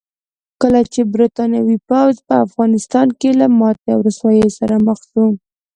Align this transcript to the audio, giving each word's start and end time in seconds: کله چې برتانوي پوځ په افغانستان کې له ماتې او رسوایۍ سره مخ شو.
کله 0.61 0.81
چې 0.93 1.01
برتانوي 1.13 1.77
پوځ 1.89 2.13
په 2.27 2.35
افغانستان 2.45 3.07
کې 3.19 3.29
له 3.39 3.47
ماتې 3.59 3.87
او 3.95 3.99
رسوایۍ 4.09 4.49
سره 4.59 4.75
مخ 4.87 4.99
شو. 5.11 5.25